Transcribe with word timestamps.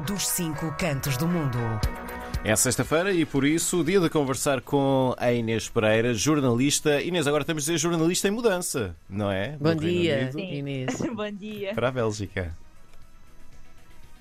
dos 0.00 0.26
cinco 0.28 0.74
cantos 0.78 1.16
do 1.16 1.26
mundo. 1.26 1.58
É 2.44 2.56
sexta-feira 2.56 3.12
e 3.12 3.24
por 3.24 3.44
isso 3.44 3.80
o 3.80 3.84
dia 3.84 4.00
de 4.00 4.10
conversar 4.10 4.60
com 4.60 5.14
a 5.16 5.32
Inês 5.32 5.68
Pereira, 5.68 6.12
jornalista. 6.12 7.00
Inês, 7.00 7.26
agora 7.26 7.44
temos 7.44 7.64
de 7.64 7.72
dizer 7.72 7.78
jornalista 7.78 8.26
em 8.26 8.32
mudança, 8.32 8.96
não 9.08 9.30
é? 9.30 9.56
Bom 9.60 9.74
dia, 9.74 10.30
Inês. 10.36 10.96
Bom 11.14 11.30
dia. 11.30 11.72
Para 11.74 11.88
a 11.88 11.92
Bélgica. 11.92 12.56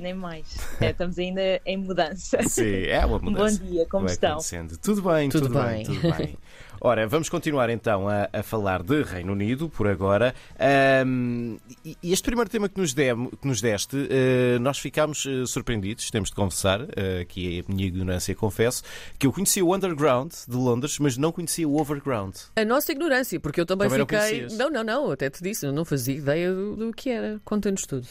Nem 0.01 0.15
mais. 0.15 0.47
É, 0.81 0.89
estamos 0.89 1.19
ainda 1.19 1.61
em 1.63 1.77
mudança. 1.77 2.41
Sim, 2.49 2.85
é 2.87 3.05
uma 3.05 3.19
mudança. 3.19 3.59
Bom 3.63 3.69
dia, 3.69 3.85
como 3.85 4.05
Vai 4.05 4.13
estão? 4.13 4.31
acontecendo. 4.31 4.75
Tudo 4.77 5.03
bem, 5.03 5.29
tudo, 5.29 5.47
Tudo 5.47 5.59
bem. 5.61 5.75
bem. 5.75 5.85
tudo 5.85 6.17
bem. 6.17 6.37
Ora, 6.83 7.07
vamos 7.07 7.29
continuar 7.29 7.69
então 7.69 8.09
a, 8.09 8.27
a 8.33 8.41
falar 8.41 8.81
de 8.81 9.03
Reino 9.03 9.33
Unido 9.33 9.69
por 9.69 9.87
agora. 9.87 10.33
Ahm, 10.59 11.57
e 11.85 11.95
este 12.11 12.23
primeiro 12.23 12.49
tema 12.49 12.67
que 12.67 12.79
nos, 12.81 12.91
demo- 12.95 13.29
que 13.39 13.47
nos 13.47 13.61
deste, 13.61 14.07
eh, 14.09 14.57
nós 14.57 14.79
ficámos 14.79 15.23
eh, 15.27 15.45
surpreendidos, 15.45 16.09
temos 16.09 16.29
de 16.29 16.35
confessar, 16.35 16.81
eh, 16.95 17.19
aqui 17.21 17.59
é 17.59 17.61
a 17.61 17.71
minha 17.71 17.87
ignorância, 17.87 18.33
confesso, 18.33 18.81
que 19.19 19.27
eu 19.27 19.31
conhecia 19.31 19.63
o 19.63 19.75
Underground 19.75 20.31
de 20.47 20.55
Londres, 20.55 20.97
mas 20.97 21.15
não 21.17 21.31
conhecia 21.31 21.69
o 21.69 21.79
Overground. 21.79 22.33
A 22.55 22.65
nossa 22.65 22.91
ignorância, 22.91 23.39
porque 23.39 23.61
eu 23.61 23.65
também, 23.67 23.87
Também 23.87 23.99
não 23.99 24.07
fiquei. 24.07 24.19
conhecias? 24.39 24.57
Não, 24.57 24.71
não, 24.71 24.83
não, 24.83 25.11
até 25.11 25.29
te 25.29 25.43
disse, 25.43 25.63
eu 25.67 25.71
não 25.71 25.85
fazia 25.85 26.15
ideia 26.15 26.51
do, 26.51 26.75
do 26.75 26.91
que 26.91 27.11
era. 27.11 27.39
Conta-nos 27.45 27.83
tudo. 27.85 28.07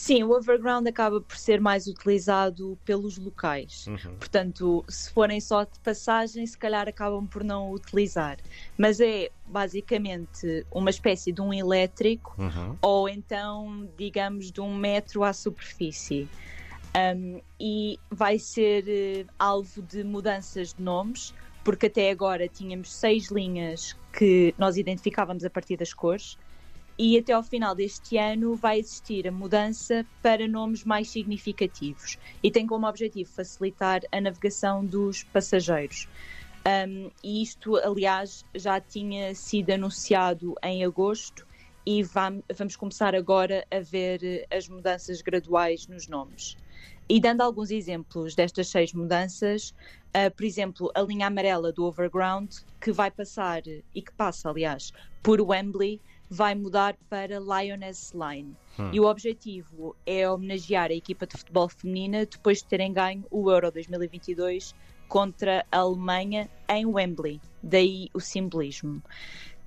Sim, 0.00 0.22
o 0.22 0.30
overground 0.30 0.86
acaba 0.88 1.20
por 1.20 1.36
ser 1.36 1.60
mais 1.60 1.86
utilizado 1.86 2.78
pelos 2.86 3.18
locais. 3.18 3.84
Uhum. 3.86 4.16
Portanto, 4.18 4.82
se 4.88 5.12
forem 5.12 5.38
só 5.42 5.62
de 5.62 5.78
passagem, 5.84 6.46
se 6.46 6.56
calhar 6.56 6.88
acabam 6.88 7.26
por 7.26 7.44
não 7.44 7.68
o 7.68 7.74
utilizar. 7.74 8.38
Mas 8.78 8.98
é 8.98 9.30
basicamente 9.44 10.64
uma 10.72 10.88
espécie 10.88 11.30
de 11.30 11.42
um 11.42 11.52
elétrico 11.52 12.34
Uhum. 12.38 12.78
ou 12.80 13.10
então, 13.10 13.86
digamos, 13.98 14.50
de 14.50 14.62
um 14.62 14.74
metro 14.74 15.22
à 15.22 15.34
superfície. 15.34 16.26
Um, 16.96 17.42
e 17.60 18.00
vai 18.10 18.38
ser 18.38 18.84
eh, 18.88 19.26
alvo 19.38 19.82
de 19.82 20.02
mudanças 20.02 20.72
de 20.72 20.82
nomes, 20.82 21.34
porque 21.62 21.86
até 21.88 22.10
agora 22.10 22.48
tínhamos 22.48 22.90
seis 22.90 23.30
linhas 23.30 23.94
que 24.16 24.54
nós 24.56 24.78
identificávamos 24.78 25.44
a 25.44 25.50
partir 25.50 25.76
das 25.76 25.92
cores, 25.92 26.38
e 27.02 27.16
até 27.16 27.32
ao 27.32 27.42
final 27.42 27.74
deste 27.74 28.18
ano 28.18 28.54
vai 28.54 28.78
existir 28.78 29.26
a 29.26 29.32
mudança 29.32 30.06
para 30.20 30.46
nomes 30.46 30.84
mais 30.84 31.10
significativos 31.10 32.18
e 32.42 32.50
tem 32.50 32.66
como 32.66 32.86
objetivo 32.86 33.30
facilitar 33.32 34.02
a 34.12 34.20
navegação 34.20 34.84
dos 34.84 35.24
passageiros. 35.24 36.06
Um, 36.68 37.10
e 37.24 37.42
isto, 37.42 37.74
aliás, 37.76 38.44
já 38.54 38.78
tinha 38.82 39.34
sido 39.34 39.70
anunciado 39.70 40.54
em 40.62 40.84
agosto 40.84 41.46
e 41.86 42.02
vam- 42.02 42.42
vamos 42.54 42.76
começar 42.76 43.14
agora 43.14 43.66
a 43.70 43.80
ver 43.80 44.22
eh, 44.22 44.46
as 44.54 44.68
mudanças 44.68 45.22
graduais 45.22 45.86
nos 45.88 46.06
nomes. 46.06 46.54
E 47.08 47.18
dando 47.18 47.40
alguns 47.40 47.70
exemplos 47.70 48.34
destas 48.34 48.68
seis 48.68 48.92
mudanças, 48.92 49.72
ah, 50.12 50.30
por 50.30 50.44
exemplo, 50.44 50.92
a 50.94 51.00
linha 51.00 51.28
amarela 51.28 51.72
do 51.72 51.84
Overground, 51.84 52.50
que 52.78 52.92
vai 52.92 53.10
passar, 53.10 53.62
e 53.66 54.02
que 54.02 54.12
passa, 54.12 54.50
aliás, 54.50 54.92
por 55.22 55.40
Wembley, 55.40 56.00
vai 56.30 56.54
mudar 56.54 56.96
para 57.08 57.40
Lioness 57.40 58.14
Line. 58.14 58.56
E 58.92 59.00
o 59.00 59.04
objetivo 59.04 59.96
é 60.06 60.30
homenagear 60.30 60.90
a 60.90 60.94
equipa 60.94 61.26
de 61.26 61.36
futebol 61.36 61.68
feminina 61.68 62.24
depois 62.24 62.58
de 62.58 62.66
terem 62.66 62.92
ganho 62.92 63.24
o 63.30 63.50
Euro 63.50 63.70
2022 63.70 64.74
contra 65.08 65.66
a 65.72 65.78
Alemanha 65.78 66.48
em 66.68 66.86
Wembley. 66.86 67.40
Daí 67.60 68.08
o 68.14 68.20
simbolismo. 68.20 69.02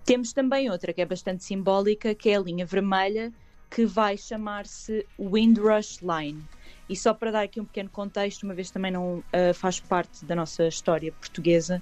Temos 0.05 0.31
também 0.31 0.69
outra 0.69 0.93
que 0.93 1.01
é 1.01 1.05
bastante 1.05 1.43
simbólica, 1.43 2.15
que 2.15 2.29
é 2.29 2.35
a 2.37 2.39
linha 2.39 2.65
vermelha, 2.65 3.31
que 3.69 3.85
vai 3.85 4.17
chamar-se 4.17 5.05
Windrush 5.19 5.99
Line. 6.01 6.43
E 6.89 6.95
só 6.95 7.13
para 7.13 7.31
dar 7.31 7.43
aqui 7.43 7.61
um 7.61 7.65
pequeno 7.65 7.89
contexto, 7.89 8.43
uma 8.43 8.53
vez 8.53 8.69
também 8.69 8.91
não 8.91 9.23
ah, 9.31 9.53
faz 9.53 9.79
parte 9.79 10.25
da 10.25 10.35
nossa 10.35 10.67
história 10.67 11.11
portuguesa, 11.11 11.81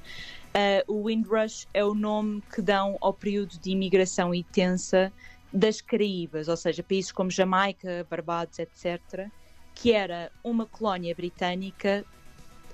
ah, 0.54 0.84
o 0.88 1.04
Windrush 1.08 1.68
é 1.74 1.84
o 1.84 1.94
nome 1.94 2.42
que 2.54 2.62
dão 2.62 2.98
ao 3.02 3.14
período 3.14 3.60
de 3.60 3.72
imigração 3.72 4.34
intensa 4.34 5.12
das 5.52 5.82
Caraíbas, 5.82 6.48
ou 6.48 6.56
seja, 6.56 6.84
países 6.84 7.12
como 7.12 7.30
Jamaica, 7.30 8.06
Barbados, 8.10 8.60
etc., 8.60 9.30
que 9.74 9.92
era 9.92 10.32
uma 10.44 10.66
colónia 10.66 11.14
britânica 11.16 12.06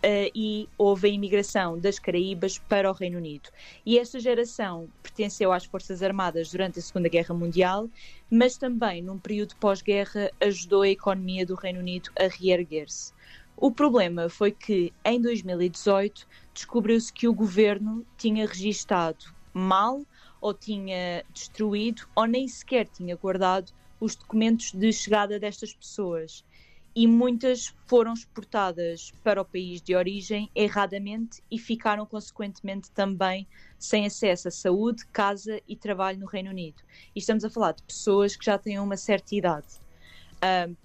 eh, 0.02 0.32
e 0.34 0.70
houve 0.78 1.08
a 1.08 1.12
imigração 1.12 1.80
das 1.80 2.00
Caraíbas 2.00 2.58
para 2.58 2.90
o 2.90 2.94
Reino 2.94 3.18
Unido. 3.18 3.50
E 3.86 3.98
esta 3.98 4.20
geração 4.20 4.88
pertenceu 5.02 5.52
às 5.52 5.66
Forças 5.66 6.02
Armadas 6.04 6.52
durante 6.52 6.80
a 6.80 6.82
Segunda 6.82 7.10
Guerra 7.10 7.34
Mundial, 7.34 7.90
mas 8.30 8.58
também, 8.58 9.02
num 9.02 9.18
período 9.18 9.56
pós-guerra, 9.56 10.32
ajudou 10.40 10.82
a 10.82 10.90
economia 10.90 11.46
do 11.46 11.56
Reino 11.56 11.80
Unido 11.80 12.10
a 12.20 12.28
reerguer-se. 12.28 13.14
O 13.56 13.72
problema 13.72 14.30
foi 14.30 14.52
que, 14.52 14.94
em 15.04 15.20
2018, 15.20 16.28
descobriu-se 16.54 17.12
que 17.12 17.28
o 17.28 17.34
governo 17.34 18.06
tinha 18.16 18.46
registado 18.46 19.26
mal 19.52 20.04
ou 20.40 20.54
tinha 20.54 21.26
destruído 21.34 22.08
ou 22.16 22.26
nem 22.26 22.48
sequer 22.48 22.88
tinha 22.88 23.16
guardado 23.16 23.72
os 24.00 24.16
documentos 24.16 24.72
de 24.72 24.94
chegada 24.94 25.40
destas 25.40 25.74
pessoas 25.74 26.46
e 26.98 27.06
muitas 27.06 27.76
foram 27.86 28.12
exportadas 28.12 29.14
para 29.24 29.40
o 29.40 29.46
país 29.46 29.84
de 29.84 29.96
origem 29.96 30.50
erradamente 30.56 31.44
e 31.52 31.60
ficaram 31.60 32.08
consequentemente 32.08 32.90
também 32.90 33.48
sem 33.78 34.08
acesso 34.08 34.48
à 34.48 34.52
saúde, 34.52 35.06
casa 35.14 35.62
e 35.68 35.76
trabalho 35.76 36.18
no 36.18 36.26
Reino 36.26 36.50
Unido. 36.50 36.82
E 37.16 37.20
estamos 37.20 37.46
a 37.46 37.52
falar 37.52 37.74
de 37.74 37.84
pessoas 37.84 38.36
que 38.36 38.44
já 38.44 38.58
têm 38.58 38.80
uma 38.80 38.98
certa 38.98 39.36
idade. 39.36 39.68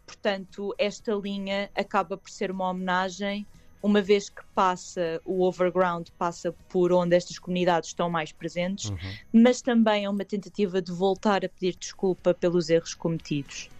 Portanto, 0.04 0.74
esta 0.76 1.14
linha 1.14 1.70
acaba 1.74 2.18
por 2.18 2.28
ser 2.28 2.50
uma 2.50 2.68
homenagem, 2.68 3.46
uma 3.82 4.02
vez 4.02 4.28
que 4.28 4.42
passa, 4.54 5.18
o 5.24 5.42
overground 5.42 6.08
passa 6.18 6.54
por 6.68 6.92
onde 6.92 7.16
estas 7.16 7.38
comunidades 7.38 7.88
estão 7.88 8.10
mais 8.10 8.32
presentes, 8.32 8.92
mas 9.32 9.62
também 9.62 10.04
é 10.04 10.10
uma 10.10 10.26
tentativa 10.26 10.82
de 10.82 10.92
voltar 10.92 11.42
a 11.42 11.48
pedir 11.48 11.74
desculpa 11.74 12.34
pelos 12.34 12.68
erros 12.68 12.92
cometidos. 12.92 13.70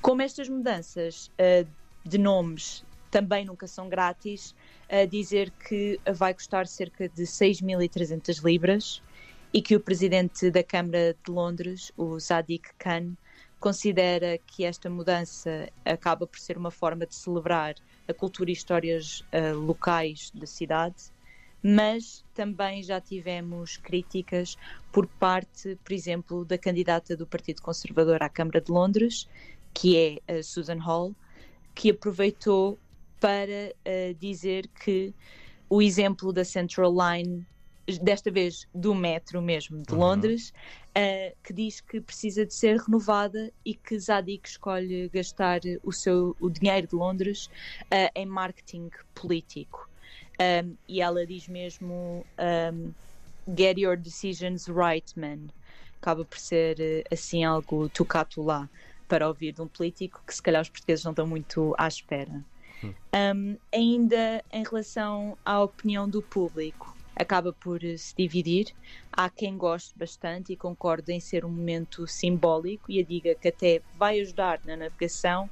Como 0.00 0.22
estas 0.22 0.48
mudanças 0.48 1.30
ah, 1.38 1.66
de 2.04 2.18
nomes 2.18 2.84
também 3.10 3.44
nunca 3.44 3.66
são 3.66 3.88
grátis, 3.88 4.54
a 4.88 5.04
dizer 5.04 5.50
que 5.50 5.98
vai 6.14 6.32
custar 6.34 6.66
cerca 6.66 7.08
de 7.08 7.22
6.300 7.22 8.44
libras 8.44 9.02
e 9.52 9.62
que 9.62 9.74
o 9.74 9.80
presidente 9.80 10.50
da 10.50 10.62
Câmara 10.62 11.16
de 11.24 11.32
Londres, 11.32 11.90
o 11.96 12.20
Sadiq 12.20 12.68
Khan, 12.78 13.14
considera 13.58 14.38
que 14.46 14.64
esta 14.64 14.88
mudança 14.88 15.68
acaba 15.84 16.26
por 16.26 16.38
ser 16.38 16.56
uma 16.56 16.70
forma 16.70 17.06
de 17.06 17.14
celebrar 17.14 17.74
a 18.06 18.14
cultura 18.14 18.50
e 18.50 18.52
histórias 18.52 19.24
ah, 19.32 19.52
locais 19.52 20.30
da 20.34 20.46
cidade, 20.46 20.96
mas 21.60 22.24
também 22.34 22.82
já 22.84 23.00
tivemos 23.00 23.76
críticas 23.78 24.56
por 24.92 25.06
parte, 25.06 25.76
por 25.82 25.92
exemplo, 25.92 26.44
da 26.44 26.56
candidata 26.56 27.16
do 27.16 27.26
Partido 27.26 27.62
Conservador 27.62 28.22
à 28.22 28.28
Câmara 28.28 28.60
de 28.60 28.70
Londres, 28.70 29.28
que 29.78 30.20
é 30.26 30.38
a 30.38 30.42
Susan 30.42 30.80
Hall, 30.80 31.14
que 31.72 31.90
aproveitou 31.90 32.76
para 33.20 33.72
ah, 33.86 34.12
dizer 34.18 34.66
que 34.66 35.14
o 35.70 35.80
exemplo 35.80 36.32
da 36.32 36.44
Central 36.44 36.92
Line, 36.92 37.46
desta 38.02 38.28
vez 38.28 38.66
do 38.74 38.92
metro 38.92 39.40
mesmo 39.40 39.80
de 39.84 39.94
Londres, 39.94 40.52
ah, 40.96 41.32
que 41.44 41.52
diz 41.52 41.80
que 41.80 42.00
precisa 42.00 42.44
de 42.44 42.54
ser 42.54 42.76
renovada 42.76 43.52
e 43.64 43.72
que 43.72 43.96
Zadig 44.00 44.40
escolhe 44.44 45.08
gastar 45.10 45.60
o 45.84 45.92
seu 45.92 46.36
o 46.40 46.50
dinheiro 46.50 46.88
de 46.88 46.96
Londres 46.96 47.48
ah, 47.88 48.10
em 48.16 48.26
marketing 48.26 48.90
político. 49.14 49.88
Um, 50.40 50.76
e 50.88 51.00
ela 51.00 51.24
diz 51.24 51.46
mesmo 51.46 52.26
um, 52.72 52.92
get 53.56 53.78
your 53.78 53.96
decisions 53.96 54.66
right, 54.66 55.12
man. 55.16 55.48
Acaba 56.00 56.24
por 56.24 56.38
ser 56.38 57.04
assim 57.12 57.44
algo 57.44 57.88
tocato 57.88 58.42
lá 58.42 58.68
para 59.08 59.26
ouvir 59.26 59.52
de 59.52 59.62
um 59.62 59.68
político 59.68 60.22
que 60.26 60.34
se 60.34 60.42
calhar 60.42 60.62
os 60.62 60.68
portugueses 60.68 61.04
não 61.04 61.12
estão 61.12 61.26
muito 61.26 61.74
à 61.78 61.88
espera. 61.88 62.44
Um, 63.14 63.56
ainda 63.74 64.44
em 64.52 64.62
relação 64.62 65.36
à 65.44 65.60
opinião 65.62 66.08
do 66.08 66.22
público, 66.22 66.96
acaba 67.16 67.52
por 67.52 67.80
se 67.80 68.14
dividir. 68.16 68.66
Há 69.10 69.28
quem 69.28 69.56
goste 69.56 69.98
bastante 69.98 70.52
e 70.52 70.56
concorde 70.56 71.12
em 71.12 71.20
ser 71.20 71.44
um 71.44 71.50
momento 71.50 72.06
simbólico 72.06 72.90
e 72.92 73.00
a 73.00 73.04
diga 73.04 73.34
que 73.34 73.48
até 73.48 73.82
vai 73.92 74.20
ajudar 74.20 74.60
na 74.64 74.76
navegação, 74.76 75.50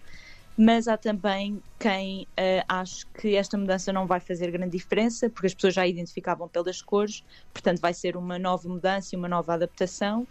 mas 0.56 0.87
há 0.88 0.97
também 0.97 1.62
quem 1.79 2.29
eh, 2.37 2.64
ache 2.69 3.05
que 3.20 3.35
esta 3.37 3.59
mudança 3.59 3.93
não 3.93 4.06
vai 4.06 4.20
fazer 4.20 4.50
grande 4.50 4.76
diferença, 4.76 5.29
porque 5.29 5.49
as 5.49 5.55
pessoas 5.55 5.75
já 5.75 5.87
identificavam 5.87 6.49
pelas 6.49 6.81
cores, 6.81 7.23
portanto 7.52 7.81
vai 7.81 7.93
ser 7.93 8.17
uma 8.17 8.38
nova 8.38 8.69
mudança 8.69 9.14
e 9.14 9.19
uma 9.19 9.29
nova 9.29 9.55
adaptação. 9.55 10.29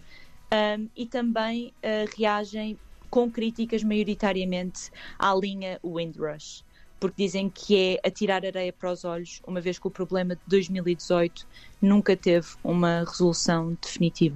Um, 0.54 0.90
e 0.96 1.08
também 1.08 1.74
eh, 1.82 2.06
reagem 2.18 2.80
com 3.16 3.32
críticas 3.32 3.82
maioritariamente 3.82 4.92
à 5.18 5.34
linha 5.34 5.80
Windrush, 5.82 6.66
porque 7.00 7.24
dizem 7.24 7.50
que 7.50 7.78
é 8.04 8.06
atirar 8.06 8.46
areia 8.46 8.74
para 8.74 8.92
os 8.92 9.06
olhos, 9.06 9.42
uma 9.48 9.62
vez 9.62 9.80
que 9.80 9.88
o 9.88 9.90
problema 9.90 10.36
de 10.36 10.42
2018 10.48 11.48
nunca 11.82 12.18
teve 12.18 12.46
uma 12.62 13.06
resolução 13.08 13.78
definitiva. 13.82 14.36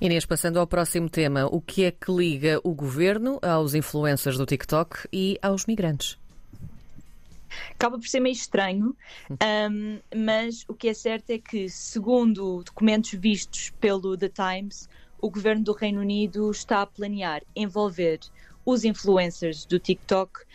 Inês, 0.00 0.26
passando 0.26 0.58
ao 0.58 0.66
próximo 0.66 1.08
tema, 1.08 1.46
o 1.46 1.60
que 1.60 1.84
é 1.84 1.92
que 1.92 2.10
liga 2.10 2.60
o 2.64 2.74
governo 2.74 3.38
aos 3.40 3.74
influencers 3.74 4.36
do 4.36 4.44
TikTok 4.44 5.06
e 5.12 5.38
aos 5.40 5.66
migrantes? 5.66 6.18
Acaba 7.70 7.96
por 7.96 8.08
ser 8.08 8.18
meio 8.18 8.32
estranho, 8.32 8.96
um, 9.70 10.00
mas 10.16 10.64
o 10.66 10.74
que 10.74 10.88
é 10.88 10.94
certo 10.94 11.30
é 11.30 11.38
que, 11.38 11.68
segundo 11.68 12.64
documentos 12.64 13.12
vistos 13.12 13.70
pelo 13.78 14.16
The 14.16 14.30
Times, 14.30 14.88
o 15.22 15.30
governo 15.30 15.62
do 15.62 15.72
Reino 15.72 16.00
Unido 16.00 16.50
está 16.50 16.82
a 16.82 16.86
planear 16.86 17.42
envolver 17.54 18.20
os 18.64 18.84
influencers 18.84 19.64
do 19.64 19.78
TikTok 19.78 20.40
uh, 20.40 20.46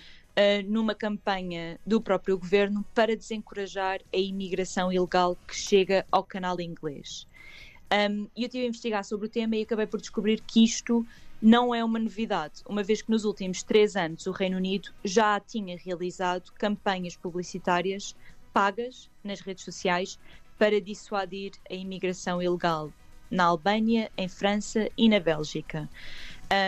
numa 0.68 0.96
campanha 0.96 1.80
do 1.86 2.02
próprio 2.02 2.38
governo 2.38 2.86
para 2.94 3.16
desencorajar 3.16 4.02
a 4.14 4.18
imigração 4.18 4.92
ilegal 4.92 5.38
que 5.48 5.56
chega 5.56 6.06
ao 6.12 6.24
canal 6.24 6.60
inglês. 6.60 7.28
Um, 7.92 8.28
eu 8.36 8.50
tive 8.50 8.66
a 8.66 8.68
investigar 8.68 9.04
sobre 9.04 9.28
o 9.28 9.30
tema 9.30 9.56
e 9.56 9.62
acabei 9.62 9.86
por 9.86 10.02
descobrir 10.02 10.42
que 10.42 10.64
isto 10.64 11.06
não 11.42 11.76
é 11.76 11.84
uma 11.84 12.00
novidade, 12.00 12.64
uma 12.68 12.82
vez 12.82 13.02
que 13.02 13.12
nos 13.12 13.26
últimos 13.26 13.62
três 13.62 13.96
anos 13.96 14.26
o 14.26 14.32
Reino 14.32 14.58
Unido 14.58 14.90
já 15.04 15.40
tinha 15.40 15.78
realizado 15.78 16.52
campanhas 16.54 17.16
publicitárias 17.16 18.16
pagas 18.52 19.12
nas 19.24 19.42
redes 19.42 19.64
sociais 19.64 20.18
para 20.58 20.82
dissuadir 20.82 21.52
a 21.70 21.74
imigração 21.74 22.42
ilegal 22.42 22.92
na 23.30 23.46
Albânia, 23.46 24.12
em 24.18 24.28
França 24.28 24.90
e 24.98 25.10
na 25.10 25.20
Bélgica. 25.20 25.90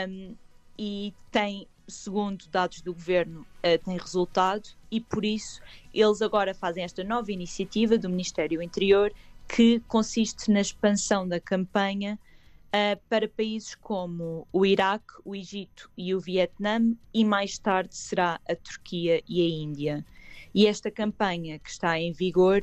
Um, 0.10 0.36
e 0.78 1.14
tem, 1.32 1.68
segundo 1.88 2.48
dados 2.50 2.82
do 2.82 2.94
governo, 2.94 3.42
uh, 3.42 3.84
tem 3.84 3.98
resultado 3.98 4.70
e 4.92 5.02
por 5.02 5.26
isso 5.26 5.62
eles 5.94 6.22
agora 6.22 6.54
fazem 6.54 6.84
esta 6.84 7.04
nova 7.04 7.32
iniciativa 7.32 7.98
do 7.98 8.10
Ministério 8.10 8.62
Interior 8.62 9.12
que 9.48 9.80
consiste 9.88 10.52
na 10.52 10.62
expansão 10.62 11.28
da 11.28 11.40
campanha 11.40 12.20
uh, 12.68 13.00
para 13.10 13.28
países 13.28 13.76
como 13.76 14.48
o 14.52 14.66
Iraque, 14.66 15.14
o 15.24 15.36
Egito 15.36 15.90
e 15.98 16.14
o 16.14 16.20
Vietnã, 16.20 16.94
e 17.14 17.24
mais 17.24 17.58
tarde 17.58 17.96
será 17.96 18.40
a 18.48 18.56
Turquia 18.56 19.24
e 19.28 19.42
a 19.42 19.50
Índia. 19.50 20.06
E 20.54 20.68
esta 20.68 20.92
campanha 20.92 21.60
que 21.60 21.70
está 21.70 22.00
em 22.00 22.12
vigor, 22.12 22.62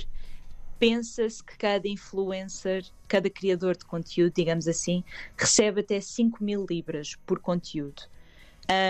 pensa-se 0.78 1.42
que 1.42 1.56
cada 1.56 1.88
influencer, 1.88 2.84
cada 3.08 3.30
criador 3.30 3.76
de 3.76 3.84
conteúdo, 3.84 4.32
digamos 4.34 4.68
assim, 4.68 5.04
recebe 5.36 5.80
até 5.80 6.00
5 6.00 6.42
mil 6.42 6.66
libras 6.68 7.16
por 7.26 7.38
conteúdo. 7.38 8.02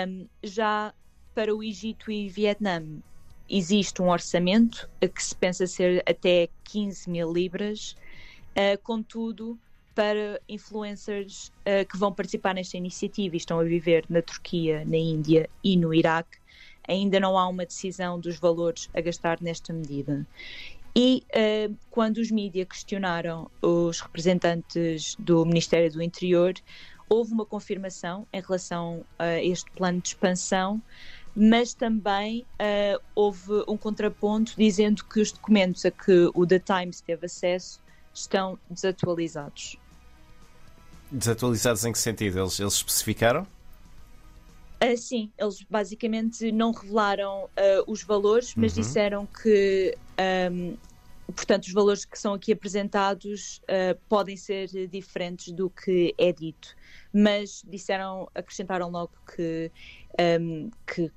Um, 0.09 0.27
já 0.43 0.95
para 1.35 1.55
o 1.55 1.63
Egito 1.63 2.11
e 2.11 2.29
Vietnã, 2.29 2.83
existe 3.49 4.01
um 4.01 4.09
orçamento 4.09 4.89
que 5.01 5.23
se 5.23 5.35
pensa 5.35 5.67
ser 5.67 6.03
até 6.09 6.49
15 6.65 7.11
mil 7.11 7.33
libras, 7.33 7.97
uh, 8.51 8.81
contudo, 8.83 9.59
para 9.95 10.41
influencers 10.49 11.53
uh, 11.61 11.87
que 11.89 11.97
vão 11.97 12.13
participar 12.13 12.55
nesta 12.55 12.77
iniciativa 12.77 13.37
e 13.37 13.39
estão 13.39 13.61
a 13.61 13.65
viver 13.65 14.05
na 14.09 14.21
Turquia, 14.21 14.85
na 14.85 14.97
Índia 14.97 15.49
e 15.63 15.77
no 15.77 15.95
Iraque, 15.95 16.39
ainda 16.87 17.19
não 17.21 17.39
há 17.39 17.49
uma 17.49 17.65
decisão 17.65 18.19
dos 18.19 18.39
valores 18.39 18.89
a 18.95 19.01
gastar 19.01 19.41
nesta 19.41 19.73
medida. 19.73 20.27
E 20.97 21.25
uh, 21.31 21.77
quando 21.91 22.19
os 22.19 22.31
mídias 22.31 22.69
questionaram 22.69 23.51
os 23.61 24.01
representantes 24.01 25.17
do 25.19 25.45
Ministério 25.45 25.91
do 25.91 26.01
Interior, 26.01 26.55
houve 27.09 27.33
uma 27.33 27.45
confirmação 27.45 28.27
em 28.33 28.41
relação 28.41 29.05
a 29.19 29.43
este 29.43 29.71
plano 29.73 30.01
de 30.01 30.09
expansão, 30.09 30.81
mas 31.35 31.75
também 31.75 32.47
uh, 32.61 33.03
houve 33.15 33.65
um 33.67 33.77
contraponto 33.77 34.55
dizendo 34.57 35.05
que 35.05 35.21
os 35.21 35.33
documentos 35.33 35.85
a 35.85 35.91
que 35.91 36.31
o 36.33 36.47
The 36.47 36.61
Times 36.61 37.01
teve 37.01 37.27
acesso 37.27 37.81
estão 38.13 38.57
desatualizados. 38.71 39.77
Desatualizados 41.11 41.85
em 41.85 41.93
que 41.93 41.99
sentido? 41.99 42.39
Eles, 42.39 42.59
eles 42.61 42.75
especificaram? 42.75 43.47
Uh, 44.83 44.97
sim, 44.97 45.31
eles 45.39 45.65
basicamente 45.69 46.53
não 46.53 46.73
revelaram 46.73 47.45
uh, 47.45 47.51
os 47.87 48.03
valores, 48.03 48.55
mas 48.55 48.77
uhum. 48.77 48.83
disseram 48.83 49.27
que, 49.27 49.97
um, 50.51 50.77
portanto, 51.33 51.65
os 51.65 51.73
valores 51.73 52.05
que 52.05 52.19
são 52.19 52.35
aqui 52.35 52.53
apresentados 52.53 53.61
uh, 53.65 53.99
podem 54.09 54.37
ser 54.37 54.69
diferentes 54.89 55.53
do 55.53 55.71
que 55.71 56.15
é 56.19 56.33
dito. 56.33 56.75
Mas 57.13 57.63
disseram, 57.67 58.29
acrescentaram 58.35 58.91
logo 58.91 59.13
que, 59.35 59.71
um, 60.41 60.71
que 60.87 61.11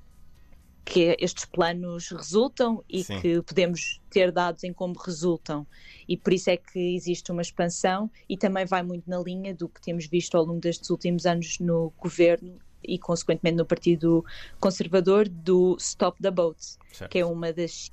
que 0.88 1.14
estes 1.20 1.44
planos 1.44 2.08
resultam 2.08 2.82
e 2.88 3.04
Sim. 3.04 3.20
que 3.20 3.42
podemos 3.42 4.00
ter 4.08 4.32
dados 4.32 4.64
em 4.64 4.72
como 4.72 4.98
resultam. 4.98 5.66
E 6.08 6.16
por 6.16 6.32
isso 6.32 6.48
é 6.48 6.56
que 6.56 6.78
existe 6.96 7.30
uma 7.30 7.42
expansão 7.42 8.10
e 8.26 8.38
também 8.38 8.64
vai 8.64 8.82
muito 8.82 9.08
na 9.08 9.18
linha 9.18 9.54
do 9.54 9.68
que 9.68 9.82
temos 9.82 10.06
visto 10.06 10.34
ao 10.34 10.44
longo 10.44 10.60
destes 10.60 10.88
últimos 10.88 11.26
anos 11.26 11.58
no 11.58 11.92
governo 11.98 12.56
e, 12.82 12.98
consequentemente, 12.98 13.58
no 13.58 13.66
Partido 13.66 14.24
Conservador 14.58 15.28
do 15.28 15.76
Stop 15.78 16.22
the 16.22 16.30
Boats, 16.30 16.78
certo. 16.90 17.10
que 17.10 17.18
é 17.18 17.26
uma 17.26 17.52
das 17.52 17.90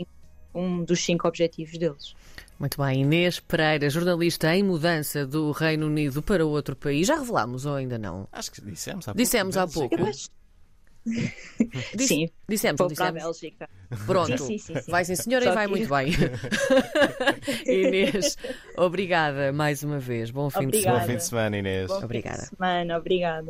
um 0.56 0.84
dos 0.84 1.04
cinco 1.04 1.28
objetivos 1.28 1.78
deles. 1.78 2.16
Muito 2.57 2.81
bem, 2.81 3.02
Inês 3.02 3.40
Pereira, 3.40 3.90
jornalista 3.90 4.56
em 4.56 4.63
mudança 4.63 5.25
do 5.25 5.52
Reino 5.52 5.88
Unido 5.88 6.22
para 6.22 6.46
outro 6.46 6.75
país. 6.75 7.07
Já 7.07 7.19
revelámos 7.19 7.66
ou 7.66 7.75
ainda 7.75 7.98
não? 7.98 8.28
Acho 8.31 8.52
que 8.52 8.62
dissemos 8.62 9.07
há 9.07 9.12
pouco. 9.12 9.18
Dissemos 9.18 9.57
há 9.57 9.68
pouco. 9.68 9.96
Disse, 11.96 12.07
sim, 12.07 12.30
dissemos, 12.50 12.80
vou 12.80 12.88
dissemos. 12.88 12.96
para 12.96 13.07
a 13.07 13.12
Bélgica. 13.12 13.69
Pronto, 14.07 14.38
sim, 14.40 14.57
sim, 14.57 14.74
sim, 14.81 14.92
vai 14.92 15.06
sim 15.06 15.16
senhora 15.16 15.46
Só 15.46 15.52
e 15.52 15.54
vai 15.54 15.66
que... 15.66 15.72
muito 15.72 15.90
bem. 15.90 16.13
Inês, 17.68 18.36
obrigada 18.75 19.54
mais 19.54 19.84
uma 19.84 20.00
vez. 20.00 20.31
Bom 20.31 20.50
fim 20.50 20.66
obrigada. 20.66 20.78
de 20.78 20.81
semana. 20.81 21.00
Bom 21.00 21.07
fim 21.07 21.18
de 21.18 21.24
semana, 21.24 21.57
Inês. 21.57 21.88
Bom 21.88 22.04
obrigada. 22.04 22.38
Fim 22.38 22.44
de 22.44 22.50
semana, 22.56 22.98
obrigada. 22.98 23.44